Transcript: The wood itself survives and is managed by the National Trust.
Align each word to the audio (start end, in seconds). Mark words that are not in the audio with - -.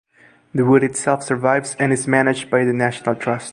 The 0.55 0.65
wood 0.65 0.83
itself 0.83 1.21
survives 1.21 1.75
and 1.77 1.93
is 1.93 2.07
managed 2.07 2.49
by 2.49 2.65
the 2.65 2.73
National 2.73 3.13
Trust. 3.13 3.49